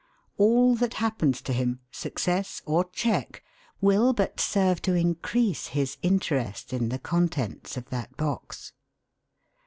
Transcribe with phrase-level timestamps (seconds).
[0.39, 3.43] All that happens to him, success or check,
[3.81, 8.73] will but serve to increase his interest in the contents of that box.